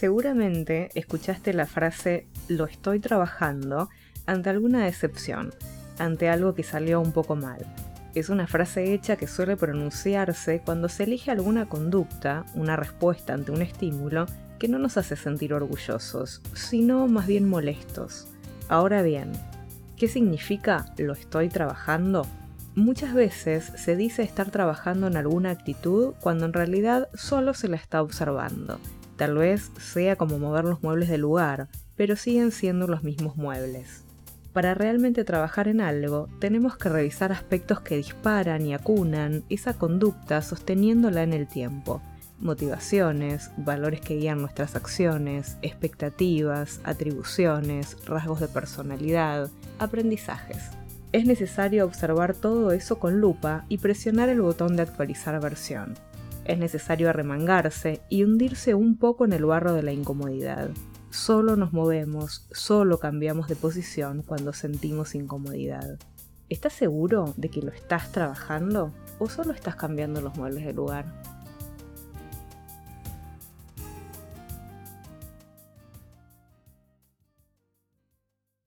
[0.00, 3.90] Seguramente escuchaste la frase lo estoy trabajando
[4.24, 5.52] ante alguna decepción,
[5.98, 7.66] ante algo que salió un poco mal.
[8.14, 13.52] Es una frase hecha que suele pronunciarse cuando se elige alguna conducta, una respuesta ante
[13.52, 14.24] un estímulo,
[14.58, 18.26] que no nos hace sentir orgullosos, sino más bien molestos.
[18.70, 19.32] Ahora bien,
[19.98, 22.26] ¿qué significa lo estoy trabajando?
[22.74, 27.76] Muchas veces se dice estar trabajando en alguna actitud cuando en realidad solo se la
[27.76, 28.80] está observando.
[29.20, 34.02] Tal vez sea como mover los muebles del lugar, pero siguen siendo los mismos muebles.
[34.54, 40.40] Para realmente trabajar en algo, tenemos que revisar aspectos que disparan y acunan esa conducta
[40.40, 42.00] sosteniéndola en el tiempo.
[42.38, 50.70] Motivaciones, valores que guían nuestras acciones, expectativas, atribuciones, rasgos de personalidad, aprendizajes
[51.12, 55.94] es necesario observar todo eso con lupa y presionar el botón de actualizar versión.
[56.50, 60.70] Es necesario arremangarse y hundirse un poco en el barro de la incomodidad.
[61.08, 66.00] Solo nos movemos, solo cambiamos de posición cuando sentimos incomodidad.
[66.48, 71.22] ¿Estás seguro de que lo estás trabajando o solo estás cambiando los muebles de lugar?